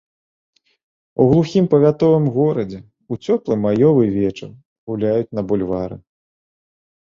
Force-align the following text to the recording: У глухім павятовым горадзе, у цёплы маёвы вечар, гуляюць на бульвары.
У 1.23 1.25
глухім 1.31 1.65
павятовым 1.73 2.25
горадзе, 2.37 2.79
у 3.13 3.19
цёплы 3.25 3.53
маёвы 3.67 4.03
вечар, 4.17 4.49
гуляюць 4.93 5.33
на 5.39 5.47
бульвары. 5.53 5.97